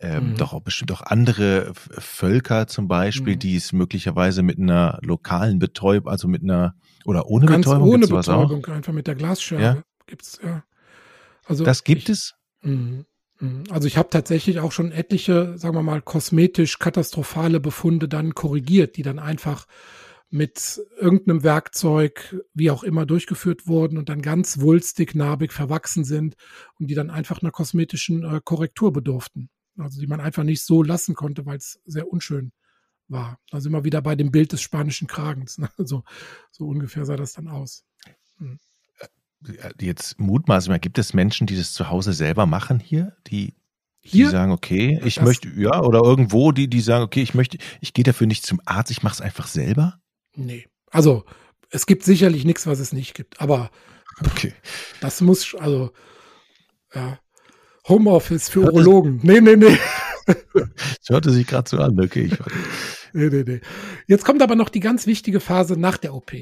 [0.00, 0.36] ähm, mhm.
[0.36, 3.38] doch auch bestimmt auch andere Völker zum Beispiel, mhm.
[3.38, 7.88] die es möglicherweise mit einer lokalen Betäubung, also mit einer oder ohne Ganz Betäubung.
[7.88, 9.82] Ohne Betäubung, einfach mit der Glasscherbe ja?
[10.06, 10.64] gibt's ja.
[11.46, 12.34] Also das gibt ich, es.
[12.62, 13.04] Mh,
[13.40, 13.64] mh.
[13.70, 18.96] Also ich habe tatsächlich auch schon etliche, sagen wir mal, kosmetisch katastrophale Befunde dann korrigiert,
[18.96, 19.66] die dann einfach
[20.30, 26.34] mit irgendeinem Werkzeug, wie auch immer, durchgeführt wurden und dann ganz wulstig, narbig verwachsen sind
[26.78, 29.48] und die dann einfach einer kosmetischen äh, Korrektur bedurften.
[29.78, 32.52] Also die man einfach nicht so lassen konnte, weil es sehr unschön
[33.08, 33.38] war.
[33.50, 35.58] Da sind wir wieder bei dem Bild des spanischen Kragens.
[35.58, 35.68] Ne?
[35.78, 36.04] So,
[36.50, 37.84] so ungefähr sah das dann aus.
[38.38, 38.58] Hm.
[39.46, 43.54] Äh, jetzt mutmaßen mal, gibt es Menschen, die das zu Hause selber machen hier, die
[44.00, 44.26] hier?
[44.26, 47.58] Die sagen, okay, ich das, möchte, ja, oder irgendwo, die, die sagen, okay, ich möchte,
[47.80, 49.98] ich gehe dafür nicht zum Arzt, ich mache es einfach selber?
[50.34, 50.66] Nee.
[50.90, 51.24] Also,
[51.70, 53.70] es gibt sicherlich nichts, was es nicht gibt, aber
[54.24, 54.54] okay.
[55.00, 55.90] das muss, also,
[56.94, 57.18] ja,
[57.88, 59.20] Homeoffice für hörte Urologen.
[59.22, 59.78] Nee, nee, nee.
[60.26, 62.30] Das hörte sich gerade so an, okay.
[62.32, 62.38] Ich
[63.12, 63.60] nee, nee, nee.
[64.06, 66.32] Jetzt kommt aber noch die ganz wichtige Phase nach der OP.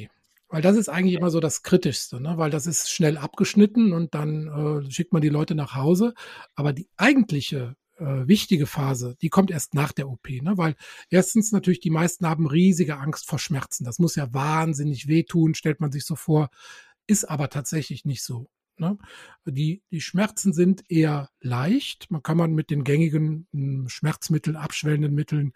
[0.48, 2.34] Weil das ist eigentlich immer so das Kritischste, ne?
[2.36, 6.14] weil das ist schnell abgeschnitten und dann äh, schickt man die Leute nach Hause.
[6.54, 10.56] Aber die eigentliche äh, wichtige Phase, die kommt erst nach der OP, ne?
[10.56, 10.74] weil
[11.08, 13.84] erstens natürlich die meisten haben riesige Angst vor Schmerzen.
[13.84, 16.50] Das muss ja wahnsinnig wehtun, stellt man sich so vor,
[17.06, 18.50] ist aber tatsächlich nicht so.
[18.78, 18.98] Ne?
[19.46, 22.10] Die, die Schmerzen sind eher leicht.
[22.10, 25.52] Man kann man mit den gängigen hm, Schmerzmitteln, abschwellenden Mitteln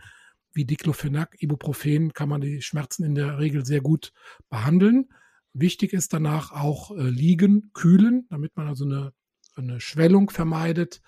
[0.52, 4.12] wie Diclofenac, Ibuprofen, kann man die Schmerzen in der Regel sehr gut
[4.48, 5.08] behandeln.
[5.52, 9.12] Wichtig ist danach auch äh, liegen, kühlen, damit man also eine,
[9.56, 11.02] eine Schwellung vermeidet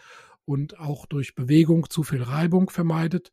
[0.48, 3.32] und auch durch Bewegung zu viel Reibung vermeidet.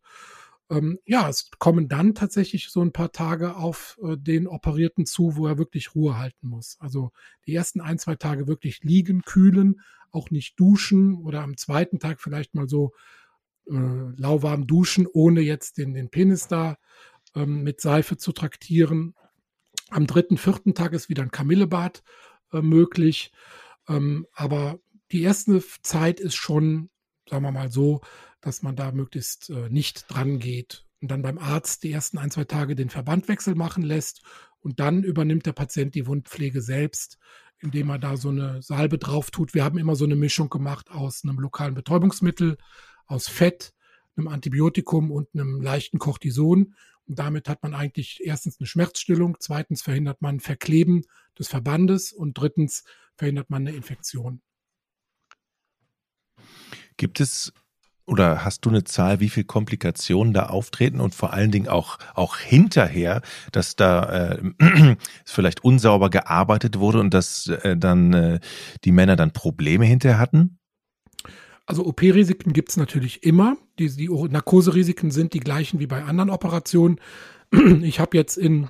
[0.70, 5.38] Ähm, ja, es kommen dann tatsächlich so ein paar Tage auf äh, den Operierten zu,
[5.38, 6.76] wo er wirklich Ruhe halten muss.
[6.80, 7.12] Also
[7.48, 9.80] die ersten ein, zwei Tage wirklich liegen, kühlen,
[10.12, 12.92] auch nicht duschen oder am zweiten Tag vielleicht mal so
[13.70, 13.74] äh,
[14.18, 16.78] lauwarm duschen, ohne jetzt den, den Penis da
[17.34, 19.16] ähm, mit Seife zu traktieren.
[19.90, 22.04] Am dritten, vierten Tag ist wieder ein Kamillebad
[22.52, 23.32] äh, möglich.
[23.88, 24.80] Ähm, aber
[25.12, 26.90] die erste Zeit ist schon
[27.30, 28.02] sagen wir mal so,
[28.42, 32.32] dass man da möglichst äh, nicht dran geht und dann beim Arzt die ersten ein,
[32.32, 34.22] zwei Tage den Verbandwechsel machen lässt
[34.60, 37.18] und dann übernimmt der Patient die Wundpflege selbst,
[37.60, 39.54] indem er da so eine Salbe drauf tut.
[39.54, 42.58] Wir haben immer so eine Mischung gemacht aus einem lokalen Betäubungsmittel,
[43.06, 43.74] aus Fett,
[44.18, 46.76] einem Antibiotikum und einem leichten Cortison.
[47.08, 51.04] Und damit hat man eigentlich erstens eine Schmerzstillung, zweitens verhindert man Verkleben
[51.38, 52.84] des Verbandes und drittens
[53.16, 54.42] verhindert man eine Infektion.
[56.98, 57.54] Gibt es
[58.08, 61.98] oder hast du eine Zahl, wie viele Komplikationen da auftreten und vor allen Dingen auch,
[62.14, 68.40] auch hinterher, dass da äh, vielleicht unsauber gearbeitet wurde und dass äh, dann äh,
[68.84, 70.60] die Männer dann Probleme hinterher hatten?
[71.66, 73.58] Also OP-Risiken gibt es natürlich immer.
[73.80, 77.00] Die, die Narkoserisiken sind die gleichen wie bei anderen Operationen.
[77.82, 78.70] Ich habe jetzt in,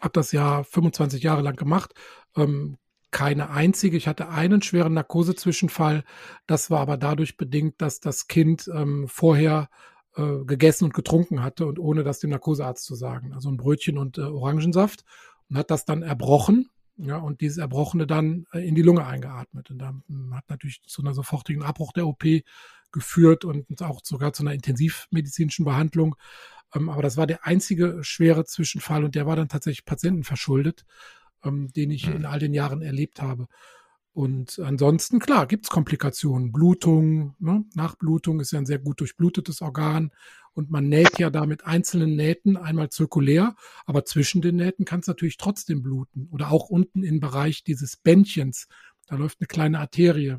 [0.00, 1.92] habe das ja 25 Jahre lang gemacht,
[2.36, 2.78] ähm,
[3.10, 3.96] keine einzige.
[3.96, 6.04] Ich hatte einen schweren Narkosezwischenfall.
[6.46, 9.68] Das war aber dadurch bedingt, dass das Kind ähm, vorher
[10.16, 13.32] äh, gegessen und getrunken hatte und ohne das dem Narkosearzt zu sagen.
[13.32, 15.04] Also ein Brötchen und äh, Orangensaft
[15.48, 16.70] und hat das dann erbrochen.
[16.96, 19.70] Ja, und dieses Erbrochene dann äh, in die Lunge eingeatmet.
[19.70, 22.24] Und da hm, hat natürlich zu einer sofortigen Abbruch der OP
[22.92, 26.16] geführt und auch sogar zu einer intensivmedizinischen Behandlung.
[26.74, 30.84] Ähm, aber das war der einzige schwere Zwischenfall und der war dann tatsächlich patientenverschuldet
[31.44, 32.16] ähm, den ich mhm.
[32.16, 33.46] in all den Jahren erlebt habe.
[34.12, 36.50] Und ansonsten, klar, gibt's Komplikationen.
[36.50, 37.64] Blutung, ne?
[37.74, 40.10] Nachblutung ist ja ein sehr gut durchblutetes Organ.
[40.52, 43.54] Und man näht ja da mit einzelnen Nähten einmal zirkulär,
[43.86, 46.28] aber zwischen den Nähten kann es natürlich trotzdem bluten.
[46.32, 48.66] Oder auch unten im Bereich dieses Bändchens,
[49.06, 50.32] da läuft eine kleine Arterie.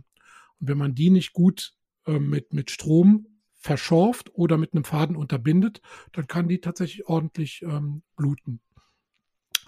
[0.60, 1.74] Und wenn man die nicht gut
[2.06, 7.62] äh, mit, mit Strom verschorft oder mit einem Faden unterbindet, dann kann die tatsächlich ordentlich
[7.62, 8.60] ähm, bluten.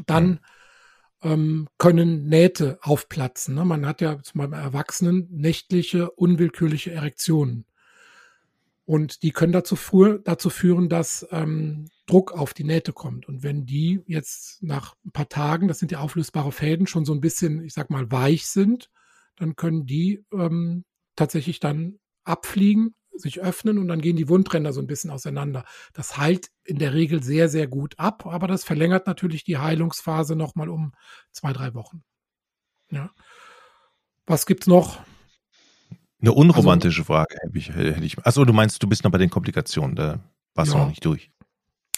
[0.06, 0.40] Dann
[1.24, 3.56] ähm, können Nähte aufplatzen.
[3.56, 3.66] Ne?
[3.66, 7.66] Man hat ja beim Erwachsenen nächtliche, unwillkürliche Erektionen.
[8.86, 13.28] Und die können dazu, früher, dazu führen, dass ähm, Druck auf die Nähte kommt.
[13.30, 17.14] Und wenn die jetzt nach ein paar Tagen, das sind ja auflösbare Fäden, schon so
[17.14, 18.90] ein bisschen, ich sag mal, weich sind,
[19.38, 20.84] dann können die ähm,
[21.16, 25.66] tatsächlich dann abfliegen, sich öffnen und dann gehen die Wundränder so ein bisschen auseinander.
[25.94, 30.36] Das heilt in der Regel sehr, sehr gut ab, aber das verlängert natürlich die Heilungsphase
[30.36, 30.94] nochmal um
[31.32, 32.04] zwei, drei Wochen.
[32.90, 33.12] Ja.
[34.26, 35.00] Was gibt's noch?
[36.22, 38.26] Eine unromantische also, Frage hätte ich, hätte ich.
[38.26, 40.20] Achso, du meinst, du bist noch bei den Komplikationen, da
[40.56, 41.32] warst ja, du noch nicht durch.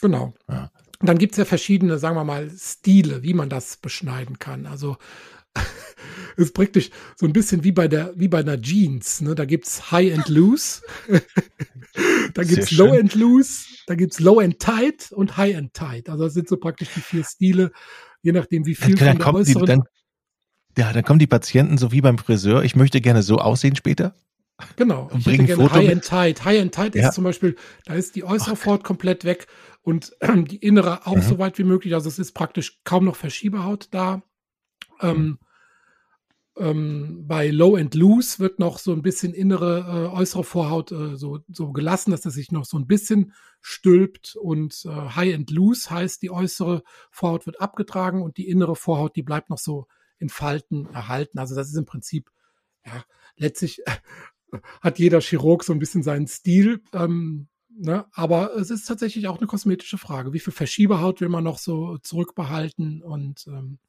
[0.01, 0.33] Genau.
[0.49, 0.71] Ja.
[0.99, 4.65] Dann gibt's ja verschiedene, sagen wir mal, Stile, wie man das beschneiden kann.
[4.65, 4.97] Also
[6.37, 9.21] ist praktisch so ein bisschen wie bei der, wie bei einer Jeans.
[9.21, 9.35] Ne?
[9.35, 10.81] Da gibt's High and Loose,
[12.33, 16.09] da gibt's Low and Loose, da gibt's Low and Tight und High and Tight.
[16.09, 17.71] Also das sind so praktisch die vier Stile,
[18.21, 19.43] je nachdem wie viel dann, von der.
[19.43, 19.83] Die, dann,
[20.77, 22.63] ja, dann kommen die Patienten so wie beim Friseur.
[22.63, 24.13] Ich möchte gerne so aussehen später.
[24.77, 25.09] Genau.
[25.11, 26.45] Und ich hätte gerne High and Tight.
[26.45, 27.09] High and Tight ja.
[27.09, 28.83] ist zum Beispiel, da ist die äußere Ach.
[28.83, 29.47] komplett weg
[29.81, 31.21] und äh, die innere auch mhm.
[31.21, 31.93] so weit wie möglich.
[31.93, 34.21] Also es ist praktisch kaum noch Verschiebehaut da.
[35.01, 35.37] Ähm, mhm.
[36.57, 41.17] Ähm, bei Low and Loose wird noch so ein bisschen innere, äh, äußere Vorhaut äh,
[41.17, 44.35] so, so gelassen, dass das sich noch so ein bisschen stülpt.
[44.37, 49.15] Und äh, High and Loose heißt, die äußere Vorhaut wird abgetragen und die innere Vorhaut,
[49.15, 49.87] die bleibt noch so
[50.17, 51.39] in Falten erhalten.
[51.39, 52.31] Also das ist im Prinzip,
[52.85, 53.03] ja,
[53.35, 53.81] letztlich
[54.81, 56.81] hat jeder Chirurg so ein bisschen seinen Stil.
[56.93, 58.05] Ähm, ne?
[58.13, 60.31] Aber es ist tatsächlich auch eine kosmetische Frage.
[60.31, 63.01] Wie viel Verschiebehaut will man noch so zurückbehalten?
[63.01, 63.79] Und ähm,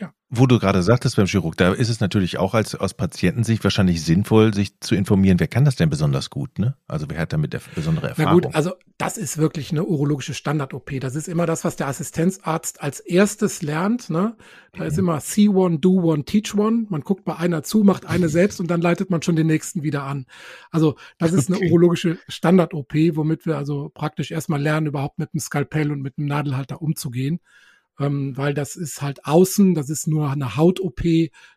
[0.00, 0.12] ja.
[0.28, 4.02] Wo du gerade sagtest beim Chirurg, da ist es natürlich auch als aus Patientensicht wahrscheinlich
[4.02, 6.76] sinnvoll, sich zu informieren, wer kann das denn besonders gut, ne?
[6.88, 8.40] Also wer hat damit der besondere Erfahrung?
[8.40, 10.98] Na gut, also das ist wirklich eine urologische Standard-OP.
[10.98, 14.36] Das ist immer das, was der Assistenzarzt als erstes lernt, ne?
[14.72, 14.86] Da mhm.
[14.88, 16.86] ist immer see one, do one, teach one.
[16.88, 19.84] Man guckt bei einer zu, macht eine selbst und dann leitet man schon den nächsten
[19.84, 20.26] wieder an.
[20.72, 21.70] Also das ist eine okay.
[21.70, 26.26] urologische Standard-OP, womit wir also praktisch erstmal lernen, überhaupt mit einem Skalpell und mit einem
[26.26, 27.38] Nadelhalter umzugehen
[27.98, 31.02] ähm, weil das ist halt außen, das ist nur eine Haut-OP,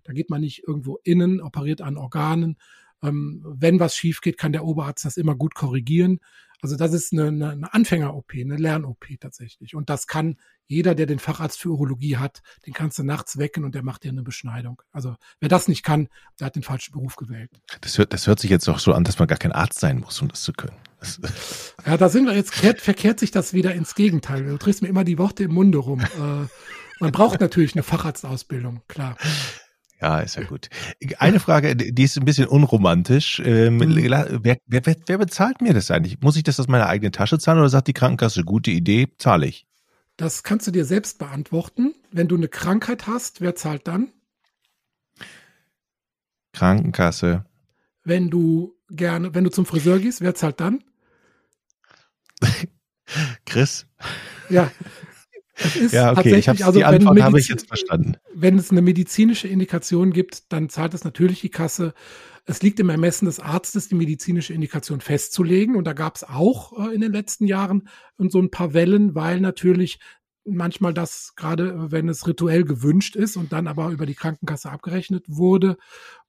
[0.03, 2.57] da geht man nicht irgendwo innen, operiert an Organen.
[3.01, 6.19] Ähm, wenn was schief geht, kann der Oberarzt das immer gut korrigieren.
[6.61, 9.75] Also das ist eine, eine, Anfänger-OP, eine Lern-OP tatsächlich.
[9.75, 13.63] Und das kann jeder, der den Facharzt für Urologie hat, den kannst du nachts wecken
[13.63, 14.81] und der macht dir eine Beschneidung.
[14.91, 17.49] Also wer das nicht kann, der hat den falschen Beruf gewählt.
[17.81, 19.99] Das hört, das hört sich jetzt auch so an, dass man gar kein Arzt sein
[19.99, 20.77] muss, um das zu können.
[21.85, 24.43] Ja, da sind wir jetzt, kehrt, verkehrt sich das wieder ins Gegenteil.
[24.45, 26.01] Du drehst mir immer die Worte im Munde rum.
[26.19, 26.47] Äh,
[26.99, 29.15] man braucht natürlich eine Facharztausbildung, klar.
[30.01, 30.69] Ja, ist ja gut.
[31.17, 33.41] Eine Frage, die ist ein bisschen unromantisch.
[33.43, 33.95] Ähm, mhm.
[33.95, 36.21] wer, wer, wer, bezahlt mir das eigentlich?
[36.21, 39.47] Muss ich das aus meiner eigenen Tasche zahlen oder sagt die Krankenkasse, gute Idee, zahle
[39.47, 39.67] ich?
[40.15, 41.95] Das kannst du dir selbst beantworten.
[42.11, 44.11] Wenn du eine Krankheit hast, wer zahlt dann?
[46.53, 47.45] Krankenkasse.
[48.03, 50.83] Wenn du gerne, wenn du zum Friseur gehst, wer zahlt dann?
[53.45, 53.85] Chris.
[54.49, 54.71] Ja,
[55.91, 58.15] ja, okay, ich hab's, also, die Antwort habe ich jetzt verstanden.
[58.33, 61.93] Wenn es eine medizinische Indikation gibt, dann zahlt es natürlich die Kasse.
[62.45, 65.75] Es liegt im Ermessen des Arztes, die medizinische Indikation festzulegen.
[65.75, 69.39] Und da gab es auch äh, in den letzten Jahren so ein paar Wellen, weil
[69.39, 69.99] natürlich
[70.45, 75.25] manchmal das, gerade wenn es rituell gewünscht ist und dann aber über die Krankenkasse abgerechnet
[75.27, 75.77] wurde,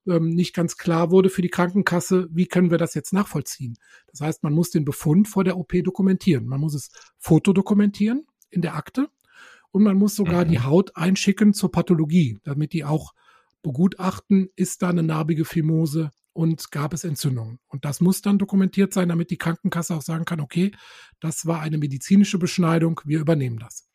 [0.06, 3.76] ähm, nicht ganz klar wurde für die Krankenkasse, wie können wir das jetzt nachvollziehen.
[4.10, 6.46] Das heißt, man muss den Befund vor der OP dokumentieren.
[6.46, 9.08] Man muss es fotodokumentieren in der Akte
[9.72, 10.48] und man muss sogar mhm.
[10.50, 13.12] die Haut einschicken zur Pathologie, damit die auch
[13.62, 17.59] begutachten, ist da eine narbige Fimose und gab es Entzündungen.
[17.68, 20.72] Und das muss dann dokumentiert sein, damit die Krankenkasse auch sagen kann, okay,
[21.20, 23.87] das war eine medizinische Beschneidung, wir übernehmen das.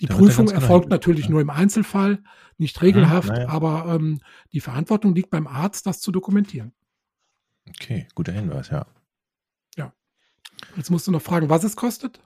[0.00, 1.30] Die da Prüfung erfolgt natürlich ja.
[1.30, 2.22] nur im Einzelfall,
[2.58, 3.48] nicht regelhaft, ja, ja.
[3.48, 4.20] aber ähm,
[4.52, 6.72] die Verantwortung liegt beim Arzt, das zu dokumentieren.
[7.68, 8.86] Okay, guter Hinweis, ja.
[9.76, 9.92] Ja.
[10.76, 12.20] Jetzt musst du noch fragen, was es kostet.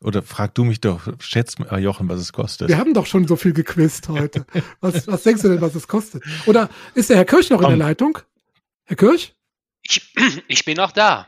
[0.00, 2.68] Oder frag du mich doch, schätzt äh, Jochen, was es kostet.
[2.68, 4.46] Wir haben doch schon so viel gequizt heute.
[4.80, 6.22] Was, was denkst du denn, was es kostet?
[6.44, 8.18] Oder ist der Herr Kirch noch in der Leitung?
[8.84, 9.34] Herr Kirch?
[9.82, 10.14] Ich,
[10.48, 11.26] ich bin noch da.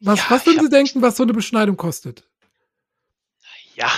[0.00, 2.28] Was, ja, was würden Sie denken, was so eine Beschneidung kostet?
[3.74, 3.90] Ja,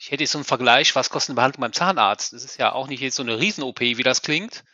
[0.00, 2.32] ich hätte jetzt so einen Vergleich, was kostet eine Behandlung beim Zahnarzt?
[2.32, 4.64] Das ist ja auch nicht jetzt so eine Riesen-OP, wie das klingt.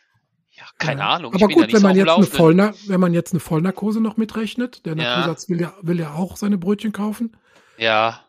[0.57, 1.09] Ja, keine ja.
[1.09, 1.35] Ahnung.
[1.35, 4.95] Aber gut, wenn man, jetzt eine Vollna wenn man jetzt eine Vollnarkose noch mitrechnet, der
[4.95, 5.55] Narkosarzt ja.
[5.55, 7.37] will, ja, will ja auch seine Brötchen kaufen.
[7.77, 8.21] Ja.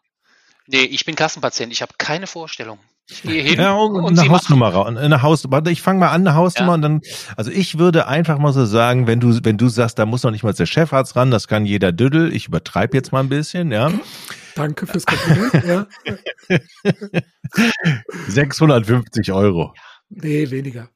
[0.67, 2.79] Nee, ich bin Kassenpatient, ich habe keine Vorstellung.
[3.11, 6.27] Ich gehe hin ja, und, und eine Hausnummer, eine Haus, warte, ich fange mal an,
[6.27, 6.75] eine Hausnummer ja.
[6.75, 7.01] und dann,
[7.39, 10.31] also ich würde einfach mal so sagen, wenn du, wenn du sagst, da muss noch
[10.31, 13.73] nicht mal der Chefarzt ran, das kann jeder Düdel, ich übertreibe jetzt mal ein bisschen,
[13.73, 13.91] ja.
[14.55, 15.87] Danke fürs Kompliment, ja.
[18.29, 19.73] 650 Euro.
[20.11, 20.91] Nee, weniger.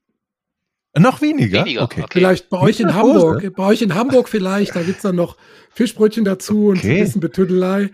[0.99, 1.61] Noch weniger?
[1.65, 2.03] weniger okay.
[2.03, 2.11] okay.
[2.13, 3.55] Vielleicht bei euch in Hamburg.
[3.57, 5.37] Bei euch in Hamburg vielleicht, da gibt's dann noch
[5.71, 6.99] Fischbrötchen dazu und okay.
[6.99, 7.91] ein bisschen Betüdelei.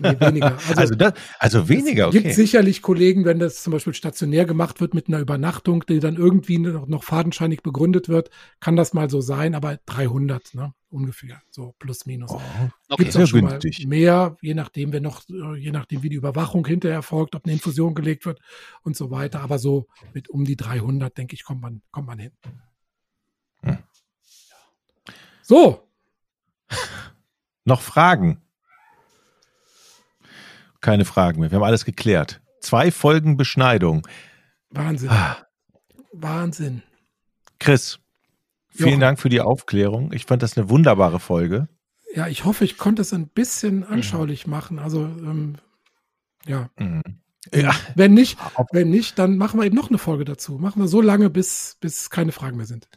[0.00, 0.58] Nee, weniger.
[0.68, 2.18] Also, also, das, also weniger, okay.
[2.18, 6.00] Es gibt sicherlich Kollegen, wenn das zum Beispiel stationär gemacht wird mit einer Übernachtung, die
[6.00, 10.72] dann irgendwie noch, noch fadenscheinig begründet wird, kann das mal so sein, aber 300, ne?
[10.92, 12.30] ungefähr, so plus minus.
[12.30, 12.40] Oh,
[12.88, 13.80] okay, Gibt es schon günstig.
[13.80, 15.22] mal mehr, je nachdem, wenn noch,
[15.56, 18.40] je nachdem, wie die Überwachung hinterher erfolgt, ob eine Infusion gelegt wird
[18.82, 19.40] und so weiter.
[19.40, 22.32] Aber so mit um die 300, denke ich, kommt man, kommt man hin.
[23.62, 23.78] Hm.
[25.42, 25.88] So.
[27.64, 28.42] noch Fragen?
[30.82, 31.50] Keine Fragen mehr.
[31.50, 32.42] Wir haben alles geklärt.
[32.60, 34.06] Zwei Folgen Beschneidung.
[34.70, 35.08] Wahnsinn.
[35.10, 35.38] Ah.
[36.12, 36.82] Wahnsinn.
[37.58, 37.98] Chris,
[38.68, 39.00] vielen Jochen.
[39.00, 40.12] Dank für die Aufklärung.
[40.12, 41.68] Ich fand das eine wunderbare Folge.
[42.14, 44.50] Ja, ich hoffe, ich konnte es ein bisschen anschaulich mhm.
[44.50, 44.78] machen.
[44.78, 45.56] Also, ähm,
[46.46, 46.68] ja.
[46.78, 47.02] Mhm.
[47.52, 47.74] Ja.
[47.96, 48.38] Wenn nicht,
[48.70, 50.58] wenn nicht, dann machen wir eben noch eine Folge dazu.
[50.58, 52.88] Machen wir so lange, bis, bis keine Fragen mehr sind.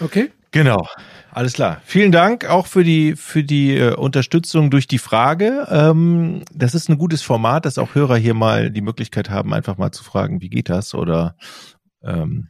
[0.00, 0.32] Okay?
[0.50, 0.86] Genau,
[1.30, 1.82] alles klar.
[1.84, 5.66] Vielen Dank auch für die für die äh, Unterstützung durch die Frage.
[5.70, 9.76] Ähm, das ist ein gutes Format, dass auch Hörer hier mal die Möglichkeit haben, einfach
[9.76, 11.36] mal zu fragen, wie geht das oder
[12.02, 12.48] ähm,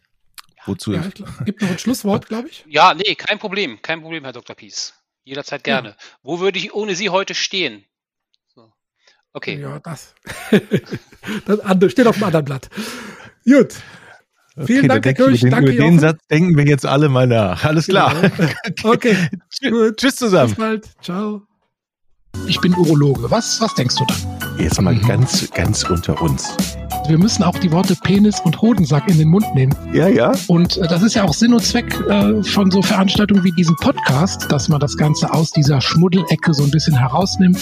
[0.64, 0.92] wozu.
[0.92, 2.64] Ja, glaub, gibt noch ein Schlusswort, glaube ich.
[2.68, 4.54] Ja, nee, kein Problem, kein Problem, Herr Dr.
[4.54, 4.94] Pies.
[5.24, 5.90] Jederzeit gerne.
[5.90, 5.96] Ja.
[6.22, 7.84] Wo würde ich ohne Sie heute stehen?
[8.54, 8.72] So.
[9.32, 9.60] Okay.
[9.60, 10.14] Ja, das,
[11.46, 12.70] das steht auf dem anderen Blatt.
[13.44, 13.74] Gut.
[14.64, 15.40] Vielen okay, Dank, Herr Kirch.
[15.40, 17.64] Den, Danke, über den Satz denken wir jetzt alle mal nach.
[17.64, 18.14] Alles klar.
[18.20, 18.50] Genau.
[18.84, 19.16] Okay.
[19.68, 19.96] Gut.
[19.96, 20.48] Tschüss zusammen.
[20.48, 20.88] Bis bald.
[21.02, 21.42] Ciao.
[22.46, 23.30] Ich bin Urologe.
[23.30, 24.58] Was, was denkst du dann?
[24.58, 25.06] Jetzt mal mhm.
[25.06, 26.56] ganz, ganz unter uns.
[27.08, 29.74] Wir müssen auch die Worte Penis und Hodensack in den Mund nehmen.
[29.92, 30.32] Ja, ja.
[30.46, 33.76] Und äh, das ist ja auch Sinn und Zweck äh, von so Veranstaltungen wie diesem
[33.76, 37.58] Podcast, dass man das Ganze aus dieser Schmuddelecke so ein bisschen herausnimmt.